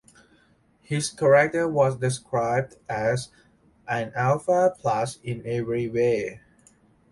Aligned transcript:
His 0.81 1.09
character 1.11 1.67
was 1.67 1.95
described 1.97 2.75
as 2.89 3.29
"an 3.87 4.11
Alpha 4.15 4.73
Plus 4.75 5.17
in 5.21 5.43
every 5.45 5.87
way". 5.89 6.41